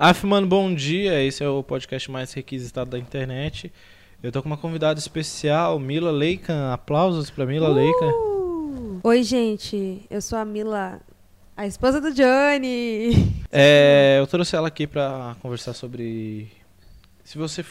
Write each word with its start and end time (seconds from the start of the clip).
Af, 0.00 0.24
mano, 0.24 0.46
bom 0.46 0.72
dia. 0.72 1.20
Esse 1.24 1.42
é 1.42 1.48
o 1.48 1.60
podcast 1.60 2.08
mais 2.08 2.32
requisitado 2.32 2.92
da 2.92 2.98
internet. 3.00 3.72
Eu 4.22 4.30
tô 4.30 4.40
com 4.40 4.48
uma 4.48 4.56
convidada 4.56 4.96
especial, 4.96 5.76
Mila 5.80 6.12
Leican. 6.12 6.72
Aplausos 6.72 7.30
pra 7.30 7.44
Mila. 7.44 7.68
Uh! 7.70 9.00
Oi, 9.02 9.24
gente. 9.24 10.02
Eu 10.08 10.22
sou 10.22 10.38
a 10.38 10.44
Mila, 10.44 11.00
a 11.56 11.66
esposa 11.66 12.00
do 12.00 12.14
Johnny. 12.14 13.10
É, 13.50 14.18
eu 14.20 14.26
trouxe 14.28 14.54
ela 14.54 14.68
aqui 14.68 14.86
pra 14.86 15.34
conversar 15.42 15.72
sobre 15.72 16.48
se 17.24 17.36
você 17.36 17.64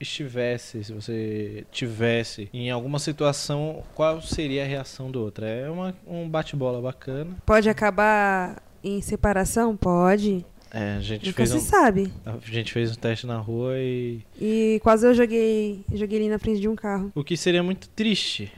estivesse, 0.00 0.84
se 0.84 0.90
você 0.90 1.66
tivesse 1.70 2.48
em 2.54 2.70
alguma 2.70 2.98
situação, 2.98 3.84
qual 3.94 4.22
seria 4.22 4.64
a 4.64 4.66
reação 4.66 5.10
do 5.10 5.20
outro? 5.20 5.44
É 5.44 5.68
uma, 5.68 5.94
um 6.06 6.26
bate-bola 6.26 6.80
bacana. 6.80 7.36
Pode 7.44 7.68
acabar 7.68 8.62
em 8.82 9.02
separação? 9.02 9.76
Pode. 9.76 10.46
É, 10.76 10.96
a 10.96 11.00
gente 11.00 11.26
Nunca 11.26 11.36
fez 11.36 11.50
se 11.50 11.56
um, 11.56 11.60
sabe. 11.60 12.12
a 12.26 12.36
gente 12.50 12.72
fez 12.72 12.90
um 12.90 12.96
teste 12.96 13.28
na 13.28 13.38
rua 13.38 13.78
e 13.78 14.22
E 14.40 14.80
quase 14.82 15.06
eu 15.06 15.14
joguei, 15.14 15.84
joguei 15.92 16.18
ele 16.18 16.28
na 16.28 16.38
frente 16.38 16.60
de 16.60 16.68
um 16.68 16.74
carro. 16.74 17.12
O 17.14 17.22
que 17.22 17.36
seria 17.36 17.62
muito 17.62 17.88
triste 17.90 18.52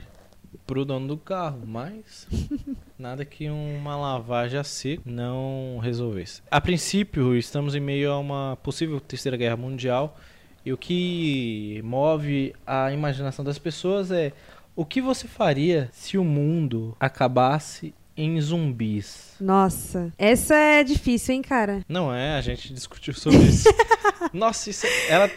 pro 0.65 0.83
dono 0.83 1.07
do 1.07 1.15
carro, 1.15 1.61
mas 1.63 2.27
nada 2.97 3.23
que 3.23 3.47
uma 3.47 3.95
lavagem 3.95 4.59
a 4.59 4.63
seco 4.63 5.03
não 5.05 5.77
resolvesse. 5.79 6.41
A 6.49 6.59
princípio, 6.59 7.37
estamos 7.37 7.75
em 7.75 7.79
meio 7.79 8.11
a 8.11 8.17
uma 8.17 8.57
possível 8.63 8.99
terceira 8.99 9.37
guerra 9.37 9.55
mundial 9.55 10.17
e 10.65 10.73
o 10.73 10.77
que 10.77 11.79
move 11.83 12.55
a 12.65 12.91
imaginação 12.91 13.45
das 13.45 13.59
pessoas 13.59 14.09
é 14.11 14.33
o 14.75 14.83
que 14.83 15.01
você 15.01 15.27
faria 15.27 15.87
se 15.93 16.17
o 16.17 16.23
mundo 16.23 16.97
acabasse 16.99 17.93
em 18.17 18.39
zumbis? 18.41 19.35
Nossa, 19.39 20.11
essa 20.17 20.55
é 20.55 20.83
difícil, 20.83 21.35
hein, 21.35 21.41
cara? 21.41 21.81
Não 21.87 22.13
é, 22.13 22.35
a 22.37 22.41
gente 22.41 22.73
discutiu 22.73 23.13
sobre 23.13 23.39
isso. 23.39 23.69
Nossa, 24.33 24.69
isso 24.69 24.85
é- 24.87 25.09
ela 25.09 25.31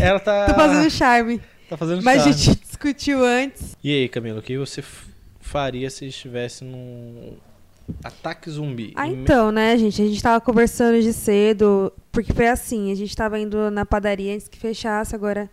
ela 0.00 0.18
tá 0.20 0.46
Tô 0.46 0.54
fazendo 0.54 0.90
charme. 0.90 1.40
tá 1.68 1.76
fazendo 1.76 2.02
Mas 2.02 2.22
a 2.22 2.24
charme. 2.24 2.38
gente 2.38 2.60
discutiu 2.60 3.24
antes. 3.24 3.76
E 3.84 3.92
aí, 3.92 4.08
Camila, 4.08 4.38
o 4.40 4.42
que 4.42 4.56
você 4.56 4.82
faria 5.40 5.90
se 5.90 6.06
estivesse 6.06 6.64
num 6.64 7.34
ataque 8.02 8.48
zumbi? 8.50 8.92
Ah, 8.96 9.06
então, 9.06 9.52
né, 9.52 9.76
gente? 9.76 10.00
A 10.00 10.06
gente 10.06 10.22
tava 10.22 10.40
conversando 10.40 11.00
de 11.02 11.12
cedo, 11.12 11.92
porque 12.10 12.32
foi 12.32 12.48
assim, 12.48 12.90
a 12.90 12.94
gente 12.94 13.14
tava 13.14 13.38
indo 13.38 13.70
na 13.70 13.84
padaria 13.84 14.34
antes 14.34 14.48
que 14.48 14.58
fechasse, 14.58 15.14
agora... 15.14 15.50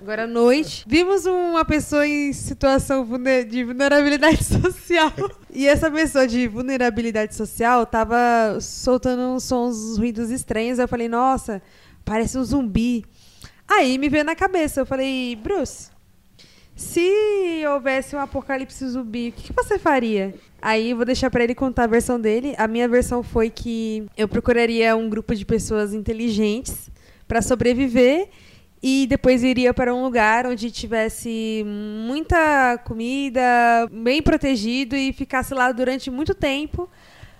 Agora 0.00 0.24
à 0.24 0.26
noite, 0.26 0.82
vimos 0.88 1.26
uma 1.26 1.62
pessoa 1.62 2.06
em 2.06 2.32
situação 2.32 3.06
de 3.46 3.64
vulnerabilidade 3.64 4.42
social. 4.48 5.12
E 5.52 5.68
essa 5.68 5.90
pessoa 5.90 6.26
de 6.26 6.48
vulnerabilidade 6.48 7.34
social 7.34 7.84
tava 7.84 8.58
soltando 8.62 9.20
uns 9.20 9.44
sons, 9.44 9.76
uns 9.76 9.98
ruídos 9.98 10.30
estranhos. 10.30 10.78
Eu 10.78 10.88
falei, 10.88 11.06
nossa, 11.06 11.60
parece 12.02 12.38
um 12.38 12.42
zumbi. 12.42 13.04
Aí 13.68 13.98
me 13.98 14.08
veio 14.08 14.24
na 14.24 14.34
cabeça, 14.34 14.80
eu 14.80 14.86
falei, 14.86 15.36
Bruce, 15.36 15.90
se 16.74 17.62
houvesse 17.70 18.16
um 18.16 18.20
apocalipse 18.20 18.88
zumbi, 18.88 19.28
o 19.28 19.32
que, 19.32 19.48
que 19.48 19.52
você 19.52 19.78
faria? 19.78 20.34
Aí 20.62 20.94
vou 20.94 21.04
deixar 21.04 21.28
pra 21.28 21.44
ele 21.44 21.54
contar 21.54 21.84
a 21.84 21.86
versão 21.86 22.18
dele. 22.18 22.54
A 22.56 22.66
minha 22.66 22.88
versão 22.88 23.22
foi 23.22 23.50
que 23.50 24.06
eu 24.16 24.26
procuraria 24.26 24.96
um 24.96 25.10
grupo 25.10 25.34
de 25.34 25.44
pessoas 25.44 25.92
inteligentes 25.92 26.90
pra 27.28 27.42
sobreviver 27.42 28.30
e 28.82 29.06
depois 29.08 29.42
iria 29.42 29.74
para 29.74 29.94
um 29.94 30.02
lugar 30.02 30.46
onde 30.46 30.70
tivesse 30.70 31.64
muita 31.66 32.78
comida, 32.84 33.42
bem 33.92 34.22
protegido 34.22 34.96
e 34.96 35.12
ficasse 35.12 35.52
lá 35.54 35.70
durante 35.72 36.10
muito 36.10 36.34
tempo 36.34 36.88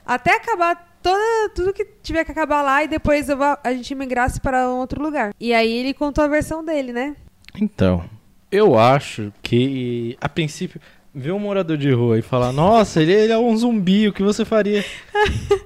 até 0.05 0.35
acabar 0.37 0.99
toda, 1.03 1.49
tudo 1.55 1.73
que 1.73 1.87
tiver 2.03 2.25
que 2.25 2.33
acabar 2.33 2.63
lá 2.63 2.83
e 2.85 2.89
depois 2.89 3.29
vou- 3.29 3.57
a 3.63 3.73
gente 3.73 3.95
migrasse 3.95 4.41
para 4.41 4.69
um 4.69 4.79
outro 4.79 5.01
lugar. 5.03 5.33
E 5.39 5.55
aí 5.55 5.71
ele 5.73 5.95
contou 5.95 6.25
a 6.25 6.29
versão 6.29 6.65
dele, 6.65 6.93
né? 6.93 7.15
Então, 7.61 8.05
eu 8.51 8.79
acho 8.79 9.33
que, 9.43 10.17
a 10.21 10.29
princípio, 10.29 10.81
ver 11.15 11.33
um 11.33 11.39
morador 11.39 11.77
de 11.77 11.91
rua 11.93 12.19
e 12.19 12.23
falar, 12.23 12.53
nossa, 12.53 13.01
ele, 13.01 13.13
ele 13.13 13.33
é 13.33 13.39
um 13.39 13.57
zumbi, 13.57 14.09
o 14.09 14.13
que 14.13 14.23
você 14.23 14.45
faria? 14.45 14.85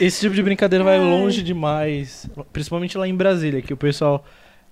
Esse 0.00 0.20
tipo 0.20 0.34
de 0.34 0.42
brincadeira 0.42 0.84
vai 0.84 0.96
Ai. 0.98 1.04
longe 1.04 1.42
demais. 1.42 2.28
Principalmente 2.52 2.96
lá 2.96 3.06
em 3.06 3.14
Brasília, 3.14 3.60
que 3.62 3.72
o 3.72 3.76
pessoal 3.76 4.24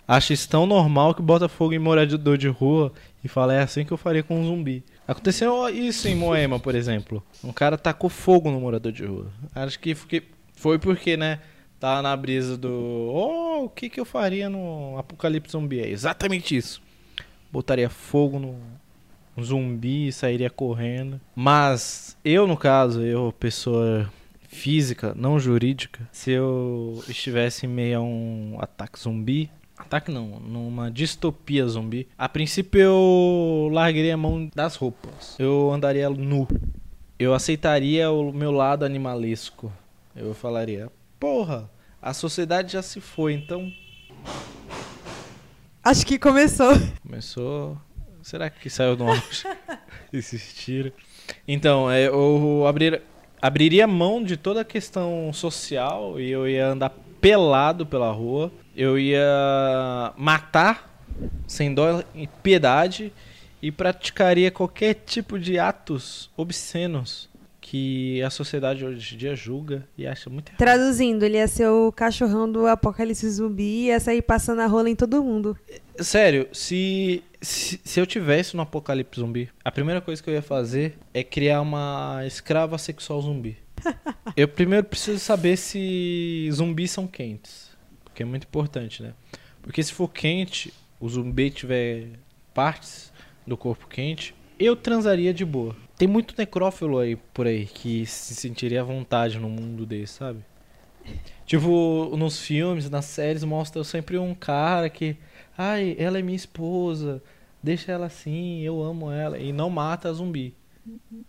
acha 0.06 0.33
isso 0.33 0.49
tão 0.49 0.67
normal 0.67 1.15
que 1.15 1.22
bota 1.22 1.49
fogo 1.49 1.72
em 1.72 1.78
morador 1.78 2.37
de 2.39 2.49
rua 2.49 2.93
e 3.25 3.28
fala, 3.28 3.55
é 3.55 3.62
assim 3.62 3.84
que 3.84 3.93
eu 3.93 3.97
faria 3.97 4.22
com 4.22 4.41
um 4.41 4.44
zumbi. 4.47 4.84
Aconteceu 5.06 5.69
isso 5.69 6.09
em 6.09 6.15
Moema, 6.15 6.59
por 6.59 6.75
exemplo. 6.75 7.22
Um 7.43 7.53
cara 7.53 7.77
tacou 7.78 8.11
fogo 8.11 8.50
no 8.50 8.61
morador 8.61 8.93
de 8.93 9.05
rua. 9.05 9.27
Acho 9.55 9.78
que 9.78 9.95
foi- 10.55 10.78
porque, 10.78 11.16
né, 11.16 11.41
tá 11.78 12.00
na 12.03 12.16
brisa 12.16 12.56
do, 12.56 12.69
oh, 12.71 13.65
o 13.65 13.69
que 13.69 13.89
que 13.89 14.00
eu 14.00 14.05
faria 14.05 14.49
no 14.49 14.99
apocalipse 14.99 15.53
zumbi? 15.53 15.81
É 15.81 15.89
exatamente 15.89 16.56
isso. 16.56 16.83
Botaria 17.53 17.89
fogo 17.89 18.39
no 18.39 18.56
um 19.37 19.43
zumbi 19.45 20.09
e 20.09 20.12
sairia 20.12 20.49
correndo. 20.49 21.21
Mas 21.34 22.16
eu, 22.25 22.47
no 22.47 22.56
caso, 22.56 23.03
eu, 23.03 23.34
pessoa 23.39 24.11
física, 24.49 25.12
não 25.15 25.39
jurídica, 25.39 26.09
se 26.11 26.31
eu 26.31 27.05
estivesse 27.09 27.66
em 27.66 27.69
meio 27.69 27.99
a 27.99 28.03
um 28.03 28.56
ataque 28.59 28.99
zumbi, 28.99 29.50
ataque 29.76 30.10
não, 30.10 30.41
numa 30.41 30.91
distopia 30.91 31.66
zumbi, 31.66 32.09
a 32.16 32.28
princípio 32.28 32.81
eu 32.81 33.69
largaria 33.72 34.14
a 34.14 34.16
mão 34.16 34.48
das 34.54 34.76
roupas. 34.76 35.37
Eu 35.38 35.70
andaria 35.72 36.09
nu. 36.10 36.47
Eu 37.19 37.34
aceitaria 37.34 38.10
o 38.10 38.32
meu 38.32 38.50
lado 38.50 38.84
animalesco. 38.84 39.72
Eu 40.15 40.34
falaria, 40.34 40.91
porra, 41.20 41.70
a 42.00 42.12
sociedade 42.12 42.72
já 42.72 42.82
se 42.82 43.00
foi, 43.00 43.34
então 43.34 43.72
Acho 45.86 46.04
que 46.04 46.19
começou. 46.19 46.72
Começou. 47.00 47.78
Será 48.20 48.50
que 48.50 48.69
saiu 48.69 48.97
do 48.97 49.04
áudio? 49.04 49.22
Existiram. 50.12 50.91
Então, 51.47 51.88
é, 51.88 52.09
eu 52.09 52.65
abrir, 52.66 53.03
abriria 53.41 53.86
mão 53.86 54.20
de 54.20 54.36
toda 54.36 54.62
a 54.62 54.65
questão 54.65 55.32
social 55.32 56.19
e 56.19 56.28
eu 56.28 56.48
ia 56.48 56.66
andar 56.66 56.91
pelado 57.20 57.86
pela 57.86 58.10
rua. 58.10 58.50
Eu 58.76 58.98
ia 58.98 60.12
matar 60.19 61.03
sem 61.47 61.72
dó 61.72 62.04
e 62.14 62.26
piedade 62.26 63.10
e 63.62 63.72
praticaria 63.72 64.50
qualquer 64.50 64.94
tipo 64.94 65.38
de 65.38 65.59
atos 65.59 66.31
obscenos 66.37 67.31
que 67.59 68.22
a 68.22 68.31
sociedade 68.31 68.84
hoje 68.84 69.15
em 69.15 69.19
dia 69.19 69.34
julga 69.34 69.88
e 69.98 70.06
acha 70.06 70.31
muito 70.31 70.50
errado. 70.50 70.59
Traduzindo, 70.59 71.25
ele 71.25 71.38
ia 71.38 71.48
ser 71.48 71.69
o 71.69 71.91
cachorrão 71.91 72.50
do 72.50 72.66
apocalipse 72.66 73.28
zumbi 73.28 73.62
e 73.62 73.86
ia 73.86 73.98
sair 73.98 74.22
passando 74.22 74.60
a 74.60 74.66
rola 74.66 74.88
em 74.88 74.94
todo 74.94 75.25
mundo. 75.25 75.56
Sério, 75.98 76.47
se, 76.53 77.25
se, 77.41 77.81
se 77.82 77.98
eu 77.98 78.06
tivesse 78.06 78.54
no 78.54 78.62
apocalipse 78.62 79.19
zumbi, 79.19 79.48
a 79.65 79.72
primeira 79.72 80.00
coisa 80.00 80.22
que 80.22 80.31
eu 80.31 80.34
ia 80.34 80.42
fazer 80.42 80.98
é 81.12 81.25
criar 81.25 81.60
uma 81.60 82.22
escrava 82.26 82.78
sexual 82.78 83.20
zumbi. 83.22 83.56
eu 84.36 84.47
primeiro 84.47 84.84
preciso 84.84 85.19
saber 85.19 85.56
se 85.56 86.48
zumbis 86.53 86.91
são 86.91 87.06
quentes. 87.06 87.75
Porque 88.16 88.22
é 88.22 88.27
muito 88.27 88.44
importante, 88.44 89.03
né? 89.03 89.12
Porque 89.60 89.82
se 89.82 89.93
for 89.93 90.09
quente, 90.09 90.72
o 90.99 91.06
zumbi 91.06 91.50
tiver 91.50 92.06
partes 92.54 93.12
do 93.47 93.59
corpo 93.59 93.87
quente, 93.87 94.34
eu 94.59 94.75
transaria 94.75 95.34
de 95.34 95.44
boa. 95.44 95.77
Tem 95.99 96.09
muito 96.09 96.34
necrófilo 96.38 96.99
aí 96.99 97.16
por 97.34 97.47
aí 97.47 97.66
que 97.66 98.06
se 98.06 98.34
sentiria 98.34 98.81
à 98.81 98.84
vontade 98.84 99.38
num 99.38 99.50
mundo 99.50 99.84
desse, 99.84 100.15
sabe? 100.15 100.38
Tipo, 101.44 102.16
nos 102.16 102.41
filmes, 102.41 102.88
nas 102.88 103.04
séries, 103.04 103.44
mostra 103.44 103.84
sempre 103.84 104.16
um 104.16 104.34
cara 104.34 104.88
que. 104.88 105.15
Ai, 105.56 105.94
ela 105.98 106.19
é 106.19 106.22
minha 106.22 106.37
esposa. 106.37 107.22
Deixa 107.62 107.93
ela 107.93 108.06
assim, 108.06 108.62
eu 108.62 108.83
amo 108.83 109.10
ela. 109.12 109.38
E 109.38 109.53
não 109.53 109.69
mata 109.69 110.09
a 110.09 110.12
zumbi. 110.15 110.54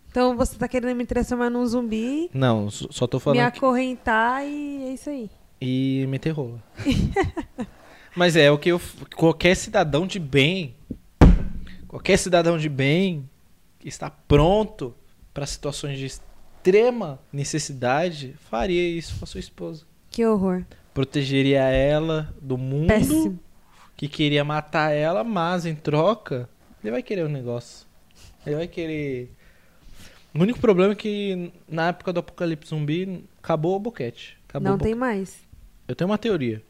Então 0.09 0.37
você 0.37 0.57
tá 0.57 0.69
querendo 0.69 0.95
me 0.95 1.05
transformar 1.05 1.49
num 1.49 1.65
zumbi, 1.65 2.29
Não, 2.33 2.69
só 2.69 3.05
tô 3.07 3.17
me 3.17 3.23
falando. 3.23 3.51
que- 3.51 3.57
acorrentar 3.57 4.45
e 4.45 4.83
é 4.85 4.93
isso 4.93 5.09
aí. 5.09 5.29
E 5.59 6.05
meter 6.07 6.31
rola. 6.31 6.61
Mas 8.15 8.35
é 8.35 8.49
o 8.51 8.57
que 8.57 8.69
eu. 8.69 8.81
Qualquer 9.15 9.55
cidadão 9.55 10.05
de 10.07 10.19
bem. 10.19 10.75
Qualquer 11.87 12.17
cidadão 12.17 12.57
de 12.57 12.69
bem 12.69 13.27
que 13.79 13.87
está 13.87 14.09
pronto 14.09 14.93
para 15.33 15.45
situações 15.45 15.97
de 15.97 16.05
extrema 16.05 17.19
necessidade 17.31 18.35
faria 18.49 18.87
isso 18.87 19.17
com 19.17 19.23
a 19.23 19.27
sua 19.27 19.39
esposa. 19.39 19.85
Que 20.09 20.25
horror. 20.25 20.63
Protegeria 20.93 21.61
ela 21.61 22.33
do 22.41 22.57
mundo. 22.57 22.87
Péssimo. 22.87 23.39
que 23.95 24.07
queria 24.07 24.43
matar 24.43 24.91
ela, 24.91 25.23
mas 25.23 25.65
em 25.65 25.75
troca, 25.75 26.49
ele 26.83 26.91
vai 26.91 27.03
querer 27.03 27.23
o 27.25 27.29
negócio. 27.29 27.85
Ele 28.45 28.55
vai 28.55 28.67
querer. 28.67 29.31
O 30.33 30.39
único 30.41 30.59
problema 30.59 30.93
é 30.93 30.95
que 30.95 31.51
na 31.67 31.87
época 31.89 32.11
do 32.13 32.19
apocalipse 32.19 32.69
zumbi 32.69 33.23
acabou 33.41 33.75
o 33.75 33.79
boquete. 33.79 34.37
Acabou 34.47 34.69
Não 34.69 34.75
o 34.75 34.79
tem 34.79 34.93
boquete. 34.93 34.99
mais. 34.99 35.46
Eu 35.87 35.95
tenho 35.95 36.09
uma 36.09 36.17
teoria. 36.17 36.61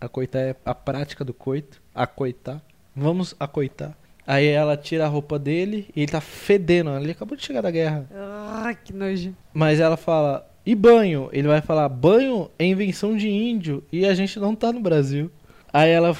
Acoitar 0.00 0.42
é 0.42 0.56
a 0.64 0.74
prática 0.74 1.24
do 1.24 1.32
coito. 1.32 1.80
Acoitar. 1.94 2.60
Vamos 2.94 3.34
acoitar. 3.38 3.96
Aí 4.26 4.46
ela 4.46 4.76
tira 4.76 5.04
a 5.04 5.08
roupa 5.08 5.38
dele 5.38 5.88
e 5.94 6.02
ele 6.02 6.12
tá 6.12 6.20
fedendo. 6.20 6.90
Ele 6.90 7.12
acabou 7.12 7.36
de 7.36 7.44
chegar 7.44 7.60
da 7.60 7.70
guerra. 7.70 8.06
Ah, 8.14 8.74
que 8.74 8.92
nojo. 8.92 9.34
Mas 9.52 9.80
ela 9.80 9.96
fala, 9.96 10.48
e 10.64 10.74
banho? 10.74 11.28
Ele 11.32 11.48
vai 11.48 11.60
falar, 11.60 11.88
banho 11.88 12.50
é 12.58 12.64
invenção 12.64 13.16
de 13.16 13.28
índio 13.28 13.82
e 13.90 14.06
a 14.06 14.14
gente 14.14 14.38
não 14.38 14.54
tá 14.54 14.72
no 14.72 14.80
Brasil. 14.80 15.30
Aí 15.72 15.90
ela, 15.90 16.16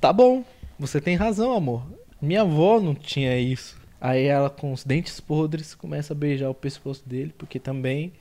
tá 0.00 0.12
bom, 0.12 0.44
você 0.78 1.00
tem 1.00 1.16
razão, 1.16 1.52
amor. 1.52 1.82
Minha 2.20 2.42
avó 2.42 2.80
não 2.80 2.94
tinha 2.94 3.38
isso. 3.38 3.78
Aí 4.00 4.24
ela, 4.24 4.50
com 4.50 4.72
os 4.72 4.84
dentes 4.84 5.20
podres, 5.20 5.74
começa 5.74 6.12
a 6.12 6.16
beijar 6.16 6.50
o 6.50 6.54
pescoço 6.54 7.02
dele, 7.08 7.34
porque 7.36 7.58
também 7.58 8.12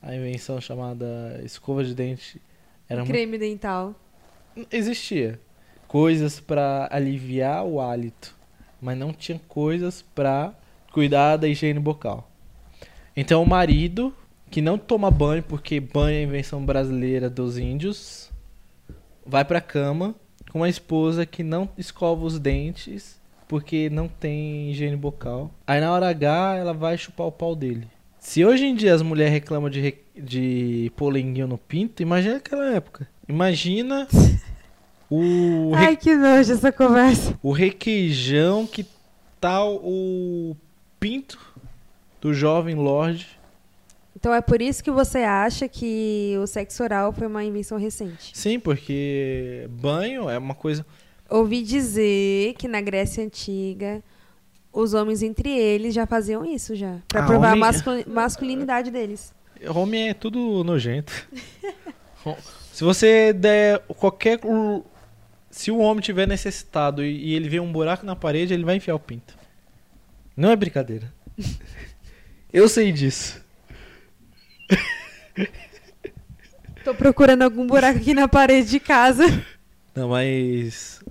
a 0.00 0.14
invenção 0.14 0.60
chamada 0.60 1.40
escova 1.44 1.82
de 1.82 1.94
dente 1.94 2.40
era 2.88 3.00
muito... 3.00 3.12
Creme 3.12 3.38
dental. 3.38 3.94
Existia 4.72 5.40
coisas 5.86 6.40
pra 6.40 6.88
aliviar 6.90 7.64
o 7.64 7.80
hálito, 7.80 8.34
mas 8.80 8.96
não 8.96 9.12
tinha 9.12 9.40
coisas 9.48 10.02
pra 10.14 10.54
cuidar 10.92 11.36
da 11.36 11.48
higiene 11.48 11.78
bucal. 11.78 12.30
Então 13.16 13.42
o 13.42 13.48
marido 13.48 14.14
que 14.50 14.62
não 14.62 14.78
toma 14.78 15.10
banho 15.10 15.42
porque 15.42 15.80
banho 15.80 16.18
é 16.18 16.22
invenção 16.22 16.64
brasileira 16.64 17.28
dos 17.28 17.58
índios, 17.58 18.30
vai 19.24 19.44
pra 19.44 19.60
cama 19.60 20.14
com 20.50 20.60
uma 20.60 20.68
esposa 20.68 21.26
que 21.26 21.42
não 21.42 21.68
escova 21.76 22.24
os 22.24 22.38
dentes 22.38 23.20
porque 23.46 23.88
não 23.90 24.08
tem 24.08 24.70
higiene 24.70 24.96
bucal. 24.96 25.50
Aí 25.66 25.80
na 25.80 25.92
hora 25.92 26.08
H 26.08 26.56
ela 26.56 26.74
vai 26.74 26.98
chupar 26.98 27.26
o 27.26 27.32
pau 27.32 27.54
dele. 27.54 27.88
Se 28.18 28.44
hoje 28.44 28.66
em 28.66 28.74
dia 28.74 28.94
as 28.94 29.02
mulheres 29.02 29.32
reclamam 29.32 29.70
de, 29.70 29.94
de 30.20 30.92
polenguinho 30.96 31.46
no 31.46 31.58
pinto, 31.58 32.02
imagina 32.02 32.36
aquela 32.36 32.70
época. 32.72 33.08
Imagina 33.28 34.06
o, 35.10 35.72
Ai, 35.74 35.96
que 35.96 36.14
nojo 36.14 36.52
essa 36.52 36.70
conversa. 36.72 37.38
o 37.42 37.52
requeijão 37.52 38.66
que 38.66 38.86
tá 39.40 39.64
o 39.64 40.56
pinto 40.98 41.38
do 42.20 42.34
jovem 42.34 42.74
Lorde. 42.74 43.26
Então 44.16 44.34
é 44.34 44.40
por 44.40 44.60
isso 44.60 44.82
que 44.82 44.90
você 44.90 45.18
acha 45.18 45.68
que 45.68 46.36
o 46.42 46.46
sexo 46.46 46.82
oral 46.82 47.12
foi 47.12 47.26
uma 47.28 47.44
invenção 47.44 47.78
recente. 47.78 48.32
Sim, 48.36 48.58
porque 48.58 49.68
banho 49.70 50.28
é 50.28 50.36
uma 50.36 50.54
coisa. 50.54 50.84
Ouvi 51.30 51.62
dizer 51.62 52.54
que 52.54 52.66
na 52.66 52.80
Grécia 52.80 53.22
Antiga 53.24 54.02
os 54.72 54.92
homens 54.92 55.22
entre 55.22 55.50
eles 55.56 55.94
já 55.94 56.04
faziam 56.06 56.44
isso 56.44 56.74
já. 56.74 56.96
Pra 57.06 57.22
Ah, 57.22 57.26
provar 57.26 57.52
homem- 57.52 57.62
a 57.62 57.66
mascul- 57.66 58.04
masculinidade 58.08 58.90
deles. 58.90 59.32
Homem 59.74 60.10
é 60.10 60.14
tudo 60.14 60.62
nojento. 60.64 61.12
Se 62.72 62.84
você 62.84 63.32
der 63.32 63.80
qualquer. 63.80 64.38
Se 65.50 65.70
o 65.70 65.78
homem 65.78 66.02
tiver 66.02 66.28
necessitado 66.28 67.04
e 67.04 67.30
e 67.30 67.34
ele 67.34 67.48
vê 67.48 67.58
um 67.58 67.72
buraco 67.72 68.06
na 68.06 68.14
parede, 68.14 68.54
ele 68.54 68.64
vai 68.64 68.76
enfiar 68.76 68.94
o 68.94 69.00
pinto. 69.00 69.36
Não 70.36 70.50
é 70.50 70.56
brincadeira. 70.56 71.12
Eu 72.52 72.68
sei 72.68 72.92
disso. 72.92 73.42
Tô 76.84 76.94
procurando 76.94 77.42
algum 77.42 77.66
buraco 77.66 77.98
aqui 77.98 78.14
na 78.14 78.28
parede 78.28 78.70
de 78.70 78.80
casa. 78.80 79.24
Não, 79.94 80.10
mas. 80.10 81.02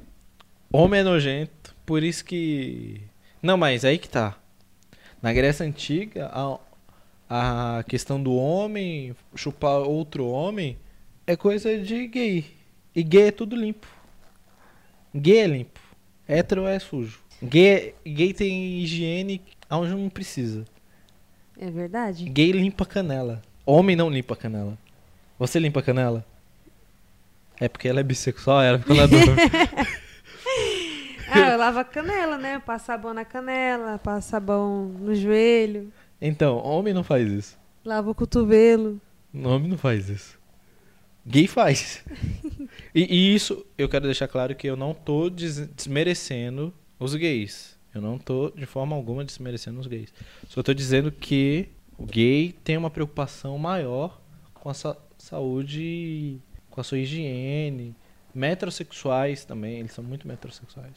Homem 0.71 1.01
é 1.01 1.03
nojento, 1.03 1.75
por 1.85 2.03
isso 2.03 2.23
que. 2.23 3.01
Não, 3.41 3.57
mas 3.57 3.83
aí 3.83 3.97
que 3.97 4.09
tá. 4.09 4.35
Na 5.21 5.33
Grécia 5.33 5.65
Antiga, 5.65 6.29
a, 6.31 6.59
a 7.29 7.83
questão 7.87 8.21
do 8.21 8.33
homem 8.35 9.15
chupar 9.35 9.79
outro 9.79 10.27
homem 10.27 10.77
é 11.25 11.35
coisa 11.35 11.77
de 11.77 12.07
gay. 12.07 12.45
E 12.95 13.03
gay 13.03 13.27
é 13.27 13.31
tudo 13.31 13.55
limpo. 13.55 13.87
Gay 15.13 15.39
é 15.39 15.47
limpo. 15.47 15.79
Hétero 16.27 16.65
é 16.65 16.79
sujo. 16.79 17.19
Gay, 17.41 17.93
gay 18.05 18.33
tem 18.33 18.79
higiene 18.79 19.41
onde 19.69 19.91
não 19.91 20.09
precisa. 20.09 20.65
É 21.59 21.69
verdade? 21.69 22.25
Gay 22.29 22.51
limpa 22.51 22.85
canela. 22.85 23.41
Homem 23.65 23.95
não 23.95 24.09
limpa 24.09 24.35
canela. 24.35 24.77
Você 25.37 25.59
limpa 25.59 25.81
canela? 25.81 26.25
É 27.59 27.67
porque 27.67 27.87
ela 27.87 27.99
é 27.99 28.03
bissexual, 28.03 28.61
ela 28.61 28.79
ficou 28.79 28.95
na 28.95 29.05
dúvida. 29.05 29.33
Ah, 31.29 31.49
eu 31.51 31.57
lavo 31.57 31.79
a 31.79 31.83
canela, 31.83 32.37
né? 32.37 32.57
Passo 32.65 32.85
sabão 32.85 33.13
na 33.13 33.25
canela, 33.25 33.99
passo 33.99 34.29
sabão 34.29 34.85
no 34.85 35.13
joelho, 35.13 35.91
Então, 36.21 36.57
homem 36.57 36.93
não 36.93 37.03
faz 37.03 37.31
isso. 37.31 37.57
lavo 37.85 38.11
o 38.11 38.15
cotovelo. 38.15 38.99
Homem 39.33 39.69
não 39.69 39.77
faz 39.77 40.09
isso. 40.09 40.37
Gay 41.25 41.45
faz. 41.47 42.03
e, 42.95 43.03
e 43.15 43.35
isso, 43.35 43.65
eu 43.77 43.87
quero 43.89 44.05
deixar 44.05 44.27
claro 44.27 44.55
que 44.55 44.67
eu 44.67 44.75
não 44.75 44.93
tô 44.93 45.29
des- 45.29 45.67
desmerecendo 45.67 46.73
os 46.99 47.13
gays. 47.15 47.77
Eu 47.93 48.01
não 48.01 48.17
tô, 48.17 48.49
de 48.51 48.65
forma 48.65 48.95
alguma, 48.95 49.23
desmerecendo 49.25 49.79
os 49.79 49.87
gays. 49.87 50.13
Só 50.47 50.63
tô 50.63 50.73
dizendo 50.73 51.11
que 51.11 51.69
o 51.97 52.05
gay 52.05 52.53
tem 52.63 52.77
uma 52.77 52.89
preocupação 52.89 53.57
maior 53.57 54.19
com 54.53 54.69
a 54.69 54.73
sa- 54.73 54.97
saúde, 55.17 56.37
com 56.69 56.79
a 56.79 56.83
sua 56.83 56.99
higiene. 56.99 57.95
Metrosexuais 58.33 59.43
também, 59.45 59.79
eles 59.79 59.91
são 59.91 60.03
muito 60.03 60.27
metrosexuais. 60.27 60.93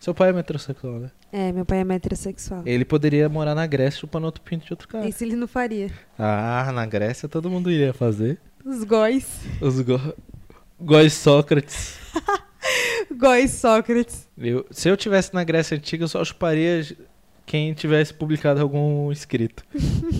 Seu 0.00 0.14
pai 0.14 0.30
é 0.30 0.32
metrosexual, 0.32 0.98
né? 0.98 1.10
É, 1.30 1.52
meu 1.52 1.66
pai 1.66 1.80
é 1.80 1.84
metrosexual. 1.84 2.62
Ele 2.64 2.86
poderia 2.86 3.28
morar 3.28 3.54
na 3.54 3.66
Grécia 3.66 4.00
chupando 4.00 4.24
outro 4.24 4.42
pinto 4.42 4.64
de 4.64 4.72
outro 4.72 4.88
cara. 4.88 5.06
Isso 5.06 5.22
ele 5.22 5.36
não 5.36 5.46
faria. 5.46 5.90
Ah, 6.18 6.72
na 6.72 6.86
Grécia 6.86 7.28
todo 7.28 7.50
mundo 7.50 7.70
iria 7.70 7.92
fazer. 7.92 8.38
Os 8.64 8.82
góis. 8.82 9.26
Os 9.60 9.78
go... 9.82 10.00
góis 10.80 11.12
Sócrates. 11.12 11.98
Góis 13.18 13.50
Sócrates. 13.52 14.26
Eu- 14.38 14.64
se 14.70 14.88
eu 14.88 14.96
tivesse 14.96 15.34
na 15.34 15.44
Grécia 15.44 15.76
Antiga, 15.76 16.04
eu 16.04 16.08
só 16.08 16.24
chuparia 16.24 16.82
quem 17.44 17.74
tivesse 17.74 18.14
publicado 18.14 18.60
algum 18.60 19.12
escrito. 19.12 19.64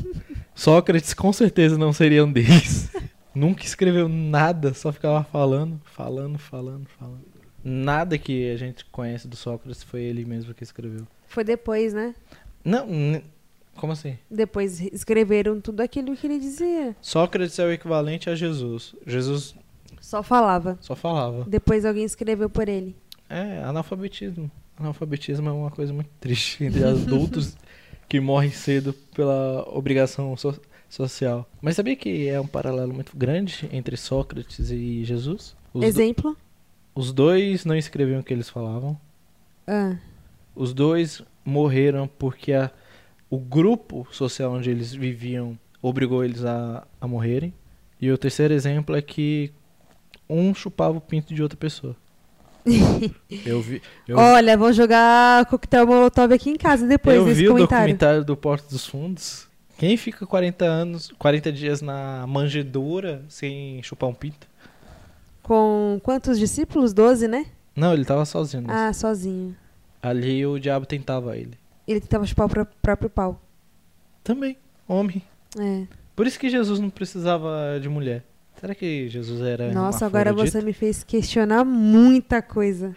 Sócrates 0.55 1.15
com 1.15 1.33
certeza 1.33 1.79
não 1.79 1.93
seria 1.93 2.25
um 2.25 2.31
deles. 2.31 2.91
Nunca 3.35 3.65
escreveu 3.65 4.09
nada, 4.09 4.75
só 4.75 4.93
ficava 4.93 5.25
falando, 5.25 5.81
falando, 5.85 6.37
falando, 6.39 6.87
falando. 6.99 7.30
Nada 7.63 8.17
que 8.19 8.51
a 8.51 8.57
gente 8.57 8.85
conhece 8.87 9.29
do 9.29 9.37
Sócrates 9.37 9.83
foi 9.83 10.03
ele 10.03 10.25
mesmo 10.25 10.55
que 10.55 10.63
escreveu. 10.65 11.07
Foi 11.27 11.45
depois, 11.45 11.93
né? 11.93 12.15
Não, 12.65 12.87
como 13.77 13.93
assim? 13.93 14.19
Depois 14.31 14.81
escreveram 14.81 15.61
tudo 15.61 15.81
aquilo 15.81 16.17
que 16.17 16.27
ele 16.27 16.39
dizia. 16.39 16.97
Sócrates 17.01 17.59
é 17.59 17.65
o 17.65 17.73
equivalente 17.73 18.29
a 18.31 18.35
Jesus. 18.35 18.95
Jesus 19.07 19.55
Só 20.01 20.23
falava. 20.23 20.79
só 20.81 20.95
falava. 20.97 21.45
Depois 21.47 21.85
alguém 21.85 22.05
escreveu 22.05 22.49
por 22.51 22.69
ele. 22.69 22.97
É, 23.29 23.63
analfabetismo. 23.63 24.51
Analfabetismo 24.79 25.49
é 25.49 25.53
uma 25.53 25.71
coisa 25.71 25.93
muito 25.93 26.11
triste 26.21 26.63
entre 26.65 26.83
adultos 26.85 27.57
que 28.09 28.19
morrem 28.21 28.51
cedo 28.51 28.93
pela 29.15 29.65
obrigação 29.69 30.37
so- 30.37 30.59
social. 30.89 31.49
Mas 31.63 31.77
sabia 31.77 31.95
que 31.95 32.27
é 32.29 32.41
um 32.41 32.47
paralelo 32.47 32.93
muito 32.93 33.17
grande 33.17 33.69
entre 33.73 33.97
Sócrates 33.97 34.71
e 34.71 35.05
Jesus? 35.05 35.55
Os, 35.73 35.85
Exemplo? 35.85 36.37
Os 36.95 37.13
dois 37.13 37.65
não 37.65 37.75
escreviam 37.77 38.21
o 38.21 38.25
que 38.25 38.33
eles 38.33 38.49
falavam. 38.49 38.99
Ah, 39.67 39.97
Os 40.55 40.75
dois 40.75 41.23
morreram 41.45 42.09
porque 42.19 42.53
a- 42.53 42.71
o 43.31 43.39
grupo 43.39 44.07
social 44.11 44.53
onde 44.53 44.69
eles 44.71 44.93
viviam 44.93 45.59
obrigou 45.81 46.25
eles 46.25 46.45
a, 46.45 46.87
a 47.01 47.07
morrerem. 47.07 47.55
E 48.01 48.11
o 48.11 48.19
terceiro 48.19 48.53
exemplo 48.53 48.97
é 48.97 49.01
que 49.03 49.53
um 50.29 50.55
chupava 50.55 50.99
o 50.99 51.01
pinto 51.01 51.33
de 51.35 51.43
outra 51.43 51.57
pessoa. 51.57 51.95
eu 53.47 53.61
vi, 53.63 53.81
eu 54.07 54.19
Olha, 54.19 54.57
vão 54.57 54.73
jogar 54.73 55.47
coquetel 55.47 55.87
molotov 55.87 56.33
aqui 56.35 56.51
em 56.51 56.57
casa 56.57 56.87
depois 56.87 57.17
eu 57.17 57.25
desse 57.25 57.37
vi 57.41 57.49
o 57.49 57.53
comentário. 57.53 57.85
documentário 57.85 58.25
do 58.25 58.37
Porto 58.37 58.69
dos 58.69 58.87
Fundos. 58.87 59.49
Quem 59.79 59.97
fica 59.97 60.27
40 60.27 60.65
anos, 60.67 61.11
40 61.19 61.51
dias 61.51 61.81
na 61.81 62.27
manjedoura 62.27 63.25
sem 63.29 63.83
chupar 63.83 64.11
um 64.11 64.15
pinto? 64.15 64.47
Com 65.43 66.01
quantos 66.03 66.39
discípulos? 66.39 66.93
Doze, 66.93 67.27
né? 67.29 67.47
Não, 67.75 67.93
ele 67.93 68.05
tava 68.05 68.25
sozinho. 68.25 68.63
nesse. 68.63 68.75
Ah, 68.75 68.93
sozinho. 68.93 69.57
Ali 70.03 70.45
o 70.47 70.59
diabo 70.59 70.87
tentava 70.87 71.37
ele. 71.37 71.59
Ele 71.87 72.01
tentava 72.01 72.25
chupar 72.27 72.47
o 72.47 72.49
pró- 72.49 72.67
próprio 72.81 73.11
pau. 73.11 73.41
Também, 74.23 74.57
homem. 74.87 75.23
É. 75.59 75.85
Por 76.15 76.27
isso 76.27 76.39
que 76.39 76.49
Jesus 76.51 76.79
não 76.79 76.91
precisava 76.91 77.79
de 77.81 77.89
mulher. 77.89 78.23
Será 78.61 78.75
que 78.75 79.09
Jesus 79.09 79.41
era 79.41 79.73
Nossa, 79.73 80.05
É, 80.05 80.07
agora 80.07 80.33
você 80.33 80.61
me 80.61 80.73
fez 80.75 81.03
questionar 81.03 81.65
muita 81.65 82.43
coisa. 82.43 82.95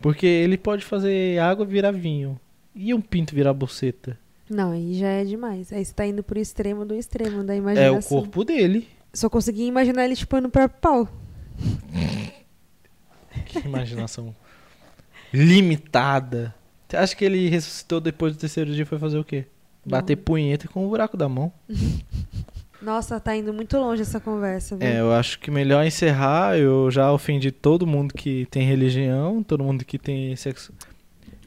Porque 0.00 0.26
ele 0.26 0.58
pode 0.58 0.84
fazer 0.84 1.38
água 1.40 1.64
virar 1.64 1.90
vinho. 1.90 2.38
E 2.74 2.92
um 2.92 3.00
pinto 3.00 3.34
virar 3.34 3.54
buceta? 3.54 4.18
Não, 4.48 4.72
aí 4.72 4.92
já 4.94 5.08
é 5.08 5.24
demais. 5.24 5.72
Aí 5.72 5.82
você 5.84 5.92
tá 5.94 6.06
indo 6.06 6.22
pro 6.22 6.38
extremo 6.38 6.84
do 6.84 6.94
extremo 6.94 7.42
da 7.42 7.54
É 7.54 7.56
imaginação. 7.56 8.18
o 8.18 8.20
corpo 8.22 8.44
dele. 8.44 8.86
Só 9.14 9.30
consegui 9.30 9.64
imaginar 9.64 10.04
ele 10.04 10.14
chupando 10.14 10.48
o 10.48 10.50
próprio 10.50 10.78
pau. 10.80 11.08
Imaginação 13.64 14.34
limitada. 15.32 16.54
Você 16.88 16.96
acha 16.96 17.16
que 17.16 17.24
ele 17.24 17.48
ressuscitou 17.48 18.00
depois 18.00 18.34
do 18.34 18.38
terceiro 18.38 18.72
dia 18.72 18.82
e 18.82 18.86
foi 18.86 18.98
fazer 18.98 19.18
o 19.18 19.24
quê? 19.24 19.46
Bater 19.84 20.16
punheta 20.16 20.68
com 20.68 20.84
o 20.84 20.88
buraco 20.88 21.16
da 21.16 21.28
mão. 21.28 21.52
Nossa, 22.82 23.18
tá 23.18 23.34
indo 23.34 23.52
muito 23.52 23.76
longe 23.78 24.02
essa 24.02 24.20
conversa, 24.20 24.76
viu? 24.76 24.86
É, 24.86 25.00
eu 25.00 25.12
acho 25.12 25.38
que 25.38 25.50
melhor 25.50 25.84
encerrar. 25.84 26.58
Eu 26.58 26.90
já 26.90 27.10
ofendi 27.10 27.50
todo 27.50 27.86
mundo 27.86 28.14
que 28.14 28.46
tem 28.50 28.66
religião, 28.66 29.42
todo 29.42 29.64
mundo 29.64 29.84
que 29.84 29.98
tem 29.98 30.36
sexo. 30.36 30.72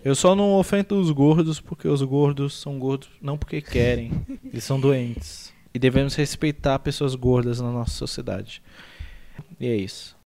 Eu 0.04 0.16
só 0.16 0.36
não 0.36 0.54
ofendo 0.54 1.00
os 1.00 1.12
gordos 1.12 1.60
porque 1.60 1.88
os 1.88 2.01
gordos 2.01 2.60
são 2.60 2.80
gordos 2.80 3.10
não 3.22 3.38
porque 3.38 3.62
querem, 3.62 4.12
eles 4.44 4.63
são 4.63 4.80
doentes. 4.80 5.54
E 5.74 5.78
devemos 5.78 6.16
respeitar 6.16 6.80
pessoas 6.80 7.13
gordas 7.16 7.62
na 7.62 7.72
nossa 7.72 7.92
sociedade. 7.92 8.62
E 9.60 9.68
é 9.68 9.75
isso. 9.75 10.18